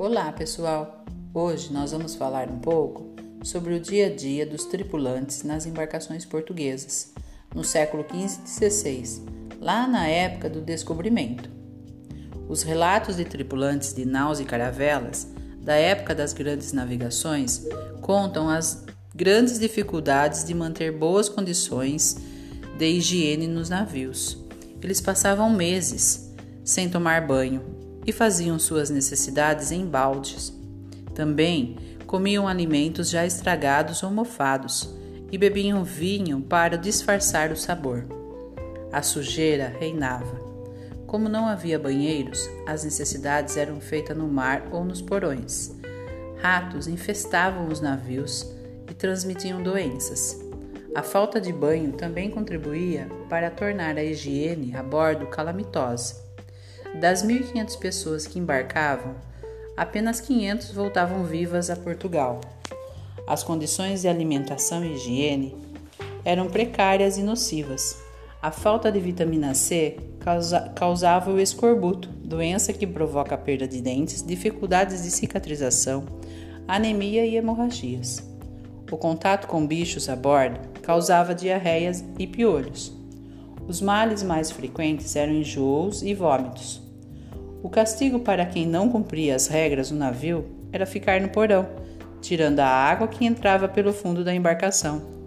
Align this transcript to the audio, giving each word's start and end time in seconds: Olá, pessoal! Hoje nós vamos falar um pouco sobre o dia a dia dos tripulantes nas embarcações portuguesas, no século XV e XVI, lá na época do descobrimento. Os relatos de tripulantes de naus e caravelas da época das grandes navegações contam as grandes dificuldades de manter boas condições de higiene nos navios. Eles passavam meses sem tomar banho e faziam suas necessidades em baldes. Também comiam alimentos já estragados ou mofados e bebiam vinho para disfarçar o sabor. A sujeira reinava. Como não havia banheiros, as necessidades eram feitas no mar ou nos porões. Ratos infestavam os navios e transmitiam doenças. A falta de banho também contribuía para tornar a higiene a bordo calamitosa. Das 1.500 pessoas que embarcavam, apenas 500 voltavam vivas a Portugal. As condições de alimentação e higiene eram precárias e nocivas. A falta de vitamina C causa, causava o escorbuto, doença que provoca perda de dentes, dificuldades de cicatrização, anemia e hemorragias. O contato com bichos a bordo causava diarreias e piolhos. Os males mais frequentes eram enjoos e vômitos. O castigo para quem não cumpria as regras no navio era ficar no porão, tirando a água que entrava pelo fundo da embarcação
Olá, 0.00 0.30
pessoal! 0.30 1.04
Hoje 1.34 1.72
nós 1.72 1.90
vamos 1.90 2.14
falar 2.14 2.48
um 2.48 2.60
pouco 2.60 3.16
sobre 3.42 3.74
o 3.74 3.80
dia 3.80 4.06
a 4.06 4.14
dia 4.14 4.46
dos 4.46 4.64
tripulantes 4.64 5.42
nas 5.42 5.66
embarcações 5.66 6.24
portuguesas, 6.24 7.12
no 7.52 7.64
século 7.64 8.04
XV 8.04 8.42
e 8.44 8.70
XVI, 8.70 9.24
lá 9.60 9.88
na 9.88 10.06
época 10.06 10.48
do 10.48 10.60
descobrimento. 10.60 11.50
Os 12.48 12.62
relatos 12.62 13.16
de 13.16 13.24
tripulantes 13.24 13.92
de 13.92 14.04
naus 14.04 14.38
e 14.38 14.44
caravelas 14.44 15.26
da 15.60 15.74
época 15.74 16.14
das 16.14 16.32
grandes 16.32 16.72
navegações 16.72 17.66
contam 18.00 18.48
as 18.48 18.84
grandes 19.12 19.58
dificuldades 19.58 20.44
de 20.44 20.54
manter 20.54 20.92
boas 20.92 21.28
condições 21.28 22.18
de 22.78 22.86
higiene 22.86 23.48
nos 23.48 23.68
navios. 23.68 24.38
Eles 24.80 25.00
passavam 25.00 25.50
meses 25.50 26.32
sem 26.62 26.88
tomar 26.88 27.26
banho 27.26 27.77
e 28.08 28.12
faziam 28.12 28.58
suas 28.58 28.88
necessidades 28.88 29.70
em 29.70 29.84
baldes. 29.84 30.50
Também 31.14 31.76
comiam 32.06 32.48
alimentos 32.48 33.10
já 33.10 33.26
estragados 33.26 34.02
ou 34.02 34.10
mofados 34.10 34.88
e 35.30 35.36
bebiam 35.36 35.84
vinho 35.84 36.40
para 36.40 36.78
disfarçar 36.78 37.52
o 37.52 37.56
sabor. 37.56 38.06
A 38.90 39.02
sujeira 39.02 39.68
reinava. 39.78 40.40
Como 41.06 41.28
não 41.28 41.46
havia 41.46 41.78
banheiros, 41.78 42.48
as 42.66 42.82
necessidades 42.82 43.58
eram 43.58 43.78
feitas 43.78 44.16
no 44.16 44.26
mar 44.26 44.66
ou 44.72 44.86
nos 44.86 45.02
porões. 45.02 45.76
Ratos 46.38 46.88
infestavam 46.88 47.68
os 47.68 47.82
navios 47.82 48.50
e 48.90 48.94
transmitiam 48.94 49.62
doenças. 49.62 50.40
A 50.94 51.02
falta 51.02 51.38
de 51.38 51.52
banho 51.52 51.92
também 51.92 52.30
contribuía 52.30 53.06
para 53.28 53.50
tornar 53.50 53.98
a 53.98 54.02
higiene 54.02 54.74
a 54.74 54.82
bordo 54.82 55.26
calamitosa. 55.26 56.27
Das 56.94 57.24
1.500 57.24 57.78
pessoas 57.78 58.26
que 58.26 58.38
embarcavam, 58.38 59.14
apenas 59.76 60.20
500 60.20 60.72
voltavam 60.72 61.24
vivas 61.24 61.70
a 61.70 61.76
Portugal. 61.76 62.40
As 63.26 63.42
condições 63.44 64.02
de 64.02 64.08
alimentação 64.08 64.84
e 64.84 64.94
higiene 64.94 65.54
eram 66.24 66.48
precárias 66.48 67.16
e 67.18 67.22
nocivas. 67.22 67.96
A 68.42 68.50
falta 68.50 68.90
de 68.90 68.98
vitamina 68.98 69.54
C 69.54 69.96
causa, 70.18 70.72
causava 70.74 71.30
o 71.30 71.38
escorbuto, 71.38 72.08
doença 72.08 72.72
que 72.72 72.86
provoca 72.86 73.36
perda 73.36 73.68
de 73.68 73.80
dentes, 73.80 74.22
dificuldades 74.22 75.02
de 75.02 75.10
cicatrização, 75.10 76.04
anemia 76.66 77.24
e 77.24 77.36
hemorragias. 77.36 78.22
O 78.90 78.96
contato 78.96 79.46
com 79.46 79.66
bichos 79.66 80.08
a 80.08 80.16
bordo 80.16 80.58
causava 80.82 81.34
diarreias 81.34 82.02
e 82.18 82.26
piolhos. 82.26 82.97
Os 83.68 83.82
males 83.82 84.22
mais 84.22 84.50
frequentes 84.50 85.14
eram 85.14 85.34
enjoos 85.34 86.02
e 86.02 86.14
vômitos. 86.14 86.80
O 87.62 87.68
castigo 87.68 88.20
para 88.20 88.46
quem 88.46 88.66
não 88.66 88.88
cumpria 88.88 89.36
as 89.36 89.46
regras 89.46 89.90
no 89.90 89.98
navio 89.98 90.46
era 90.72 90.86
ficar 90.86 91.20
no 91.20 91.28
porão, 91.28 91.68
tirando 92.22 92.60
a 92.60 92.66
água 92.66 93.06
que 93.06 93.26
entrava 93.26 93.68
pelo 93.68 93.92
fundo 93.92 94.24
da 94.24 94.34
embarcação 94.34 95.17